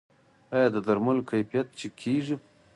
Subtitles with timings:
[0.55, 2.35] آیا د درملو کیفیت چک کیږي؟